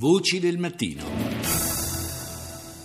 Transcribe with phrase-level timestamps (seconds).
[0.00, 1.02] Voci del mattino.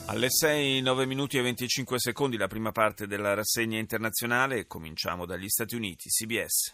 [0.08, 4.66] Alle 6, 9 minuti e 25 secondi la prima parte della rassegna internazionale.
[4.66, 6.73] Cominciamo dagli Stati Uniti, CBS.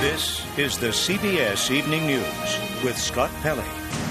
[0.00, 4.09] This is the CBS Evening News with Scott Pelley.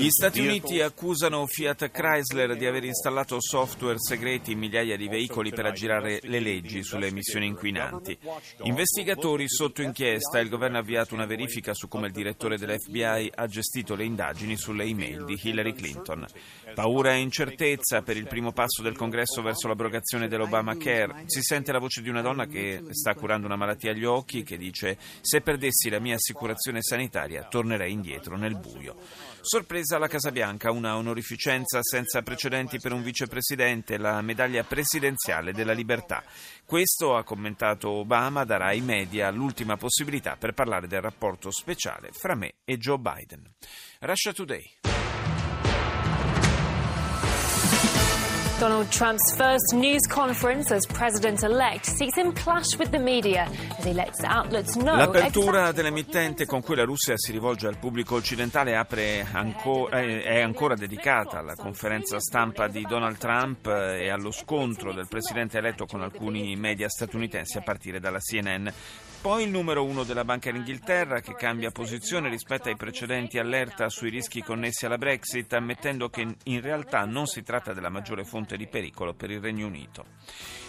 [0.00, 5.50] Gli Stati Uniti accusano Fiat Chrysler di aver installato software segreti in migliaia di veicoli
[5.50, 8.18] per aggirare le leggi sulle emissioni inquinanti.
[8.62, 13.46] Investigatori sotto inchiesta, il governo ha avviato una verifica su come il direttore dell'FBI ha
[13.46, 16.26] gestito le indagini sulle email di Hillary Clinton.
[16.74, 21.24] Paura e incertezza per il primo passo del congresso verso l'abrogazione dell'Obamacare.
[21.26, 24.56] Si sente la voce di una donna che sta curando una malattia agli occhi che
[24.56, 28.96] dice se perdessi la mia assicurazione sanitaria tornerei indietro nel buio.
[29.40, 35.72] Sorpresa alla Casa Bianca, una onorificenza senza precedenti per un vicepresidente, la medaglia presidenziale della
[35.72, 36.22] libertà.
[36.64, 42.34] Questo, ha commentato Obama, darà ai media l'ultima possibilità per parlare del rapporto speciale fra
[42.34, 43.50] me e Joe Biden.
[44.00, 44.91] Russia Today.
[48.62, 53.84] Donald Trump's first news conference as president elect sees him clash with the media as
[53.84, 54.94] he lets outlets know.
[54.94, 60.76] L'apertura dell'emittente con cui la Russia si rivolge al pubblico occidentale anco, eh, è ancora
[60.76, 66.00] dedicata alla conferenza stampa di Donald Trump eh, e allo scontro del presidente eletto con
[66.00, 68.68] alcuni media statunitensi a partire dalla CNN.
[69.22, 74.10] Poi il numero uno della Banca d'Inghilterra che cambia posizione rispetto ai precedenti allerta sui
[74.10, 78.66] rischi connessi alla Brexit, ammettendo che in realtà non si tratta della maggiore fonte di
[78.66, 80.06] pericolo per il Regno Unito.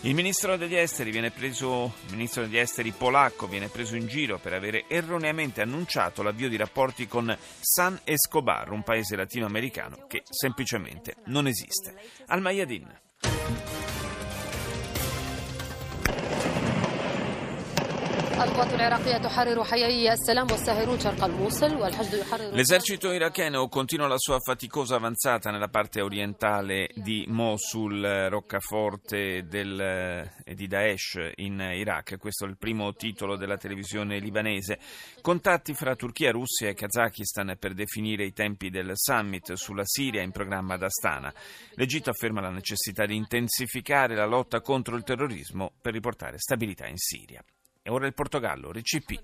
[0.02, 4.54] Il ministro degli esteri, preso, il ministro degli esteri polacco viene preso in giro per
[4.54, 11.48] avere erroneamente annunciato l'avvio di rapporti con San Escobar, un paese latinoamericano che semplicemente non
[11.48, 11.96] esiste.
[12.28, 13.73] Al Mayadin.
[22.52, 30.54] L'esercito iracheno continua la sua faticosa avanzata nella parte orientale di Mosul, roccaforte del, eh,
[30.54, 32.18] di Daesh in Iraq.
[32.18, 34.78] Questo è il primo titolo della televisione libanese.
[35.22, 40.32] Contatti fra Turchia, Russia e Kazakistan per definire i tempi del summit sulla Siria in
[40.32, 41.34] programma ad Astana.
[41.76, 46.98] L'Egitto afferma la necessità di intensificare la lotta contro il terrorismo per riportare stabilità in
[46.98, 47.42] Siria.
[47.86, 49.20] E ora il Portogallo, RCP.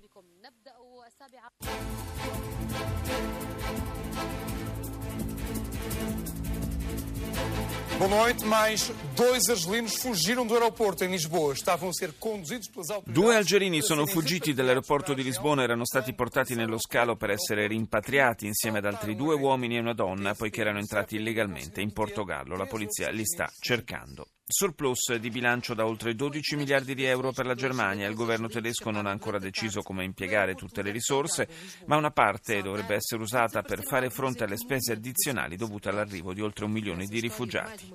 [7.97, 8.45] Boa noite.
[8.45, 11.53] Mais dois argelinos fugiram do aeroporto em Lisboa.
[11.53, 13.23] Estavam a ser conduzidos pelas autoridades.
[13.23, 18.45] Due algerini sono fuggiti dall'aeroporto di Lisbona, erano stati portati nello scalo per essere rimpatriati
[18.45, 22.57] insieme ad altri due uomini e una donna, poiché erano entrati illegalmente in Portogallo.
[22.57, 24.27] La polizia li sta cercando.
[24.51, 28.07] Surplus di bilancio da oltre 12 miliardi di euro per la Germania.
[28.07, 31.47] Il governo tedesco non ha ancora deciso come impiegare tutte le risorse,
[31.85, 36.41] ma una parte dovrebbe essere usata per fare fronte alle spese addizionali dovute all'arrivo di
[36.41, 37.93] oltre un milione di rifugiati.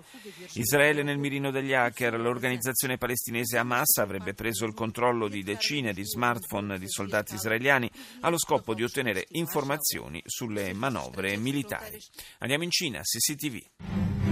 [0.52, 2.20] Israele nel mirino degli hacker.
[2.20, 7.90] L'organizzazione palestinese Hamas avrebbe preso il controllo di decine di smartphone di soldati israeliani
[8.20, 11.98] allo scopo di ottenere informazioni sulle manovre militari.
[12.38, 14.23] Andiamo in Cina, CCTV.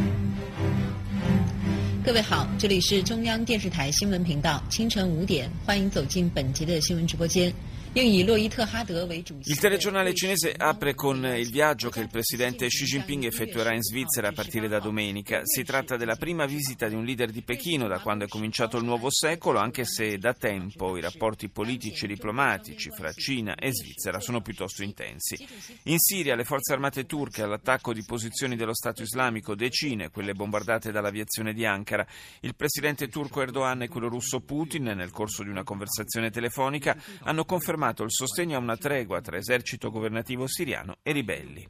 [2.05, 7.55] 各位好，这里是中央电视台新闻频道，清晨五点，欢迎走进本集的新闻直播间。
[7.95, 14.33] Il telegiornale cinese apre con il viaggio che il presidente Xi Jinping effettuerà in Svizzera a
[14.33, 15.43] partire da domenica.
[15.45, 18.85] Si tratta della prima visita di un leader di Pechino da quando è cominciato il
[18.85, 24.21] nuovo secolo, anche se da tempo i rapporti politici e diplomatici fra Cina e Svizzera
[24.21, 25.47] sono piuttosto intensi.
[25.85, 30.93] In Siria le forze armate turche all'attacco di posizioni dello Stato islamico decine, quelle bombardate
[30.93, 32.07] dall'aviazione di Ankara.
[32.41, 37.45] Il presidente turco Erdogan e quello russo Putin, nel corso di una conversazione telefonica, hanno
[37.45, 41.69] confermato confermato il sostegno a una tregua tra esercito governativo siriano e ribelli.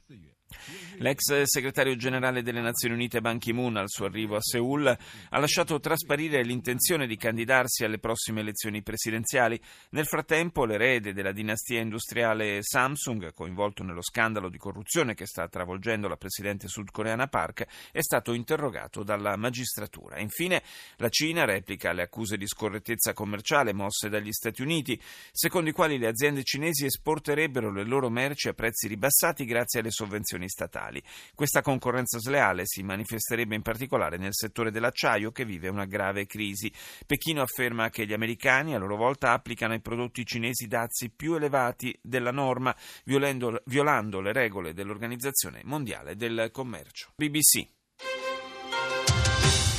[0.99, 5.81] L'ex segretario generale delle Nazioni Unite Ban Ki-moon al suo arrivo a Seoul ha lasciato
[5.81, 9.59] trasparire l'intenzione di candidarsi alle prossime elezioni presidenziali.
[9.91, 16.09] Nel frattempo l'erede della dinastia industriale Samsung, coinvolto nello scandalo di corruzione che sta travolgendo
[16.09, 20.19] la presidente sudcoreana Park, è stato interrogato dalla magistratura.
[20.19, 20.63] Infine
[20.97, 25.01] la Cina replica le accuse di scorrettezza commerciale mosse dagli Stati Uniti,
[25.33, 29.91] secondo i quali le aziende cinesi esporterebbero le loro merci a prezzi ribassati grazie alle
[29.91, 31.03] sovvenzioni statali mondiali.
[31.35, 36.71] Questa concorrenza sleale si manifesterebbe in particolare nel settore dell'acciaio che vive una grave crisi.
[37.07, 41.97] Pechino afferma che gli americani a loro volta applicano ai prodotti cinesi dazi più elevati
[42.03, 47.13] della norma, violando, violando le regole dell'Organizzazione Mondiale del Commercio.
[47.17, 47.81] BBC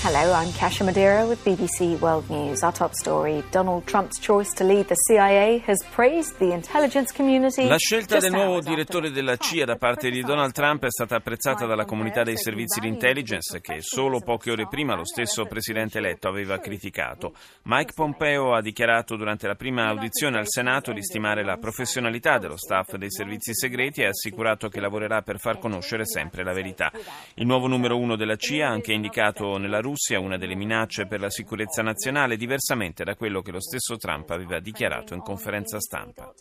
[0.06, 2.62] Hello, I'm Kasia Madeira with BBC World News.
[2.62, 7.70] Our top story Donald Trump's choice to lead the CIA has praised the intelligence community.
[7.70, 11.66] La scelta del nuovo direttore della CIA da parte di Donald Trump è stata apprezzata
[11.66, 16.28] dalla comunità dei servizi di intelligence che solo poche ore prima lo stesso presidente eletto
[16.28, 17.34] aveva criticato.
[17.62, 22.58] Mike Pompeo ha dichiarato durante la prima audizione al Senato di stimare la professionalità dello
[22.58, 26.92] staff dei servizi segreti e ha assicurato che lavorerà per far conoscere sempre la verità.
[27.36, 31.20] Il nuovo numero uno della CIA anche indicato nella Russia Russia una delle minacce per
[31.20, 36.34] la sicurezza nazionale, diversamente da quello che lo stesso Trump aveva dichiarato in conferenza stampa.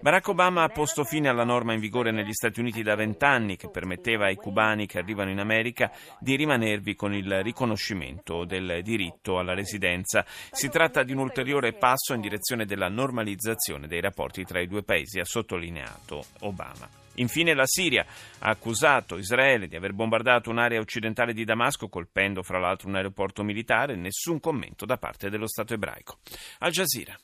[0.00, 3.68] Barack Obama ha posto fine alla norma in vigore negli Stati Uniti da vent'anni che
[3.68, 9.54] permetteva ai cubani che arrivano in America di rimanervi con il riconoscimento del diritto alla
[9.54, 10.24] residenza.
[10.52, 14.84] Si tratta di un ulteriore passo in direzione della normalizzazione dei rapporti tra i due
[14.84, 17.03] paesi, ha sottolineato Obama.
[17.16, 18.04] Infine la Siria
[18.40, 23.42] ha accusato Israele di aver bombardato un'area occidentale di Damasco, colpendo fra l'altro un aeroporto
[23.42, 23.96] militare.
[23.96, 26.18] Nessun commento da parte dello Stato ebraico.
[26.58, 27.14] Al Jazeera.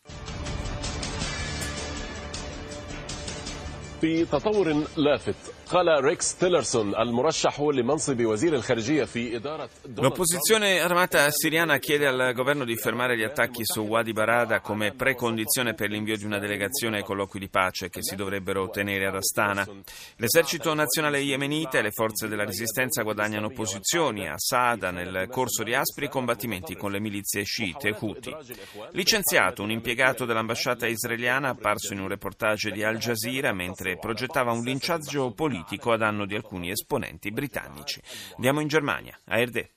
[4.02, 5.36] في تطور لافت
[5.72, 12.66] قال ريكس تيلرسون المرشح لمنصب وزير الخارجية في إدارة L'opposizione armata siriana chiede al governo
[12.66, 17.04] di fermare gli attacchi su Wadi Barada come precondizione per l'invio di una delegazione ai
[17.04, 19.66] colloqui di pace che si dovrebbero tenere ad Astana.
[20.18, 25.74] L'esercito nazionale yemenita e le forze della resistenza guadagnano posizioni a Saada nel corso di
[25.74, 28.36] aspri combattimenti con le milizie sciite Houthi.
[28.92, 34.63] Licenziato un impiegato dell'ambasciata israeliana apparso in un reportage di Al Jazeera mentre progettava un
[34.63, 38.01] linciaggio politico a danno di alcuni esponenti britannici.
[38.37, 39.71] Andiamo in Germania, a Erde.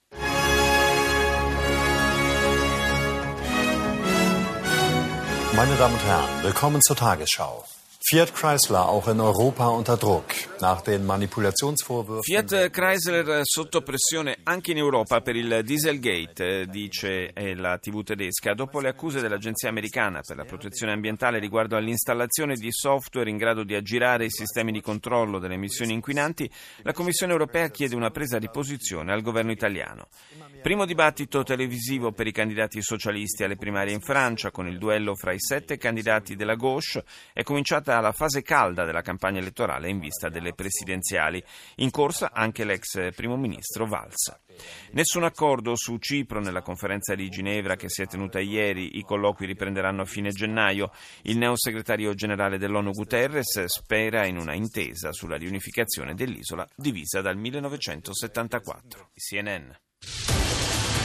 [5.56, 7.63] Meine Damen und Herren, willkommen zur Tagesschau.
[8.06, 10.26] Fiat Chrysler auch in Europa unter Druck.
[10.60, 12.24] Nach den Manipulationsvorwürfen.
[12.24, 18.82] Fiat Chrysler sotto pressione anche in Europa per il Dieselgate, dice la TV tedesca, dopo
[18.82, 23.74] le accuse dell'Agenzia americana per la protezione ambientale riguardo all'installazione di software in grado di
[23.74, 26.50] aggirare i sistemi di controllo delle emissioni inquinanti,
[26.82, 30.08] la Commissione europea chiede una presa di posizione al governo italiano.
[30.62, 35.32] Primo dibattito televisivo per i candidati socialisti alle primarie in Francia, con il duello fra
[35.32, 40.30] i sette candidati della gauche, è cominciata la fase calda della campagna elettorale in vista
[40.30, 41.44] delle presidenziali.
[41.75, 44.34] In corsa anche l'ex primo ministro Valls.
[44.92, 49.45] Nessun accordo su Cipro nella conferenza di Ginevra che si è tenuta ieri, i colloqui
[49.45, 50.92] riprenderanno a fine gennaio.
[51.24, 59.10] Il neosegretario generale dell'ONU Guterres spera in una intesa sulla riunificazione dell'isola divisa dal 1974.
[59.16, 59.72] CNN.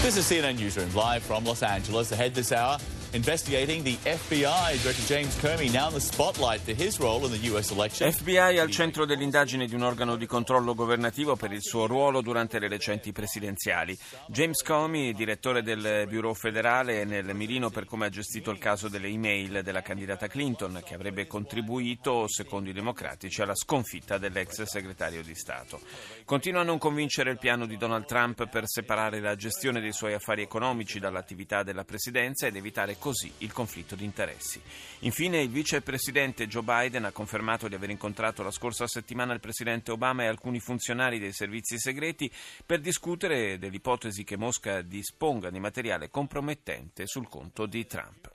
[0.02, 2.12] This is CNN Newsroom live from Los Angeles.
[2.12, 2.79] Ahead this hour,
[3.10, 4.78] FBI.
[4.82, 8.12] Director James Comey now in the.
[8.12, 12.58] FBI al centro dell'indagine di un organo di controllo governativo per il suo ruolo durante
[12.58, 13.96] le recenti presidenziali.
[14.26, 18.88] James Comey, direttore del Bureau federale, è nel mirino per come ha gestito il caso
[18.88, 25.22] delle email della candidata Clinton, che avrebbe contribuito, secondo i democratici, alla sconfitta dell'ex segretario
[25.22, 25.81] di Stato.
[26.26, 30.12] Continua a non convincere il piano di Donald Trump per separare la gestione dei suoi
[30.12, 34.61] affari economici dall'attività della presidenza ed evitare così il conflitto di interessi.
[35.00, 39.91] Infine il vicepresidente Joe Biden ha confermato di aver incontrato la scorsa settimana il presidente
[39.91, 42.31] Obama e alcuni funzionari dei servizi segreti
[42.65, 48.31] per discutere dell'ipotesi che Mosca disponga di materiale compromettente sul conto di Trump.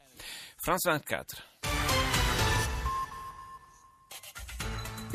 [0.55, 2.02] France 24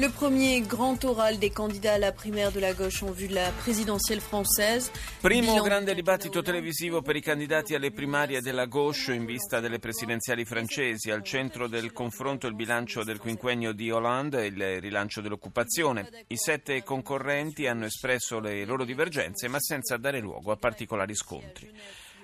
[0.00, 3.34] Le premier grand oral des candidats à la primaire de la gauche en vue de
[3.34, 4.92] la présidentielle française.
[5.20, 10.44] Primo grande dibattito televisivo per i candidati alle primarie della gauche in vista delle presidenziali
[10.44, 11.10] francesi.
[11.10, 16.08] Al centro del confronto il bilancio del quinquennio di Hollande e il rilancio dell'occupazione.
[16.28, 21.72] I sette concorrenti hanno espresso le loro divergenze ma senza dare luogo a particolari scontri.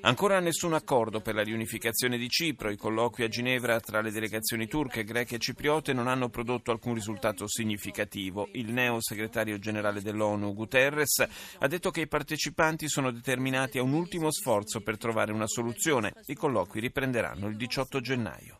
[0.07, 2.71] Ancora nessun accordo per la riunificazione di Cipro.
[2.71, 6.93] I colloqui a Ginevra tra le delegazioni turche, greche e cipriote non hanno prodotto alcun
[6.93, 8.51] risultato significativo.
[8.53, 11.25] Il neo segretario generale dell'ONU, Guterres,
[11.59, 16.13] ha detto che i partecipanti sono determinati a un ultimo sforzo per trovare una soluzione.
[16.27, 18.59] I colloqui riprenderanno il 18 gennaio.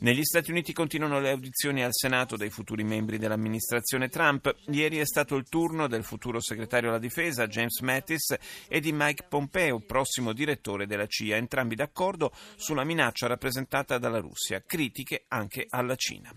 [0.00, 4.54] Negli Stati Uniti continuano le audizioni al Senato dei futuri membri dell'amministrazione Trump.
[4.66, 8.36] Ieri è stato il turno del futuro segretario alla difesa James Mattis
[8.68, 14.62] e di Mike Pompeo, prossimo direttore della CIA, entrambi d'accordo sulla minaccia rappresentata dalla Russia,
[14.64, 16.32] critiche anche alla Cina.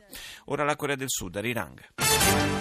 [0.46, 2.61] Ora la Corea del Sud, Arirang.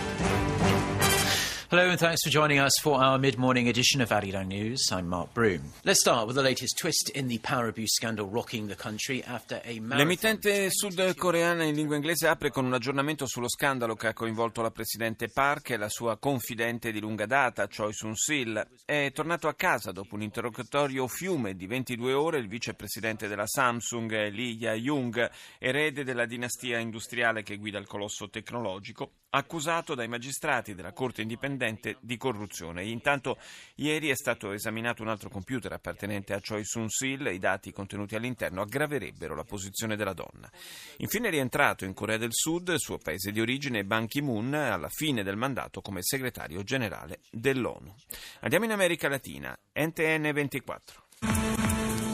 [1.71, 4.91] Hello and thanks for joining us for our mid-morning edition of Arirang News.
[4.91, 5.71] I'm Mark Broom.
[5.85, 9.61] Let's start with the latest twist in the power abuse scandal rocking the country after
[9.65, 9.99] a marathon...
[9.99, 14.73] L'emittente sudcoreana in lingua inglese apre con un aggiornamento sullo scandalo che ha coinvolto la
[14.73, 18.67] presidente Park e la sua confidente di lunga data, Choi Soon-sil.
[18.85, 24.11] È tornato a casa dopo un interrogatorio fiume di 22 ore il vicepresidente della Samsung,
[24.11, 30.93] Lee Ya-jung, erede della dinastia industriale che guida il colosso tecnologico, accusato dai magistrati della
[30.93, 32.85] Corte indipendente di corruzione.
[32.85, 33.39] Intanto
[33.77, 37.27] ieri è stato esaminato un altro computer appartenente a Choi Soon-sil.
[37.27, 40.51] I dati contenuti all'interno aggraverebbero la posizione della donna.
[40.99, 45.23] Infine è rientrato in Corea del Sud, suo paese di origine, Ban Ki-moon, alla fine
[45.23, 47.95] del mandato come segretario generale dell'ONU.
[48.41, 49.57] Andiamo in America Latina.
[49.73, 51.09] NTN 24.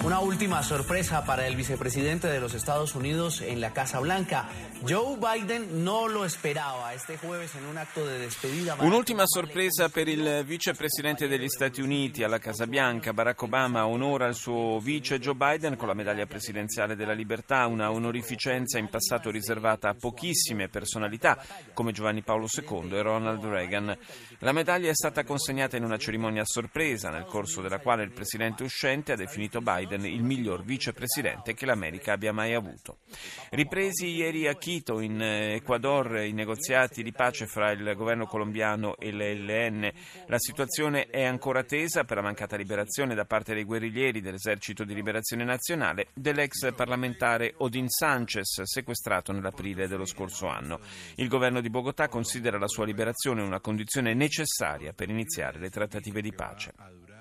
[0.07, 4.49] Una última sorpresa para el vicepresidente de los Estados Unidos en la Casa Blanca.
[4.89, 8.77] Joe Biden no lo esperaba este jueves en un acto de despedida.
[8.79, 13.13] Un'ultima sorpresa per il vicepresidente degli Stati Uniti alla Casa Bianca.
[13.13, 17.91] Barack Obama onora il suo vice Joe Biden con la medaglia presidenziale della libertà, una
[17.91, 21.37] onorificenza in passato riservata a pochissime personalità
[21.75, 23.99] come Giovanni Paolo II e Ronald Reagan.
[24.39, 28.13] La medaglia è stata consegnata in una cerimonia a sorpresa nel corso della quale il
[28.13, 32.99] presidente uscente ha definito Biden Biden il miglior vicepresidente che l'America abbia mai avuto.
[33.51, 38.97] Ripresi ieri a Quito, in eh, Ecuador, i negoziati di pace fra il governo colombiano
[38.97, 39.91] e l'ELN.
[40.27, 44.95] La situazione è ancora tesa per la mancata liberazione da parte dei guerriglieri dell'esercito di
[44.95, 50.81] liberazione nazionale dell'ex parlamentare Odin Sanchez, sequestrato nell'aprile dello scorso anno.
[51.17, 56.21] Il governo di Bogotà considera la sua liberazione una condizione necessaria per iniziare le trattative
[56.21, 57.16] di pace.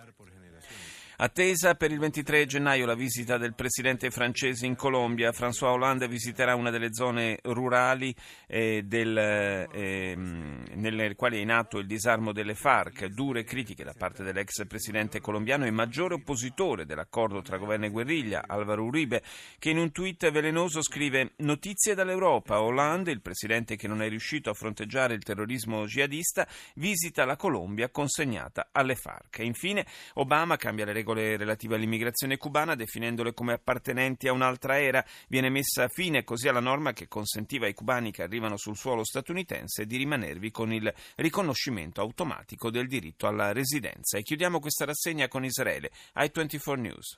[1.17, 5.31] Attesa per il 23 gennaio la visita del presidente francese in Colombia.
[5.31, 8.13] François Hollande visiterà una delle zone rurali
[8.47, 13.05] eh, del, eh, nelle quali è in atto il disarmo delle FARC.
[13.05, 18.43] Dure critiche da parte dell'ex presidente colombiano e maggiore oppositore dell'accordo tra governo e guerriglia,
[18.45, 19.23] Alvaro Uribe,
[19.57, 22.59] che in un tweet velenoso scrive Notizie dall'Europa.
[22.59, 27.87] Hollande, il presidente che non è riuscito a fronteggiare il terrorismo jihadista, visita la Colombia
[27.87, 29.39] consegnata alle FARC.
[29.39, 34.81] E infine Obama cambia le regole regole relative all'immigrazione cubana, definendole come appartenenti a un'altra
[34.81, 35.05] era.
[35.27, 39.85] Viene messa fine così alla norma che consentiva ai cubani che arrivano sul suolo statunitense
[39.85, 44.17] di rimanervi con il riconoscimento automatico del diritto alla residenza.
[44.17, 45.91] E chiudiamo questa rassegna con Israele.
[46.15, 47.17] I24 News.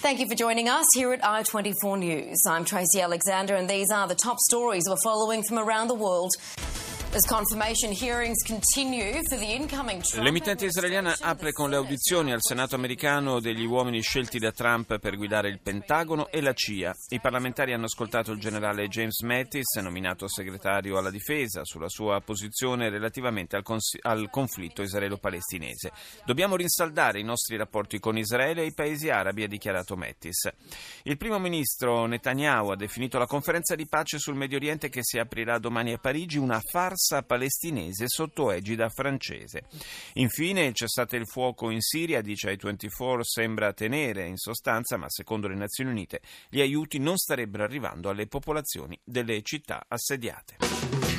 [0.00, 2.38] Thank you for joining us here at I24 News.
[2.46, 6.30] I'm Tracy Alexander, and these are the top stories we're following from around the world.
[10.22, 15.16] L'emittente israeliana apre con le audizioni al Senato americano degli uomini scelti da Trump per
[15.16, 16.94] guidare il Pentagono e la CIA.
[17.08, 22.88] I parlamentari hanno ascoltato il generale James Mattis, nominato segretario alla difesa, sulla sua posizione
[22.90, 25.90] relativamente al, cons- al conflitto israelo-palestinese.
[26.24, 30.48] Dobbiamo rinsaldare i nostri rapporti con Israele e i paesi arabi, ha dichiarato Mattis.
[31.02, 35.18] Il primo ministro Netanyahu ha definito la conferenza di pace sul Medio Oriente che si
[35.18, 39.64] aprirà domani a Parigi una farsa farsa palestinese sotto egida francese.
[40.14, 45.06] Infine, il cessate il fuoco in Siria, dice ai 24, sembra tenere in sostanza, ma
[45.08, 51.09] secondo le Nazioni Unite gli aiuti non starebbero arrivando alle popolazioni delle città assediate.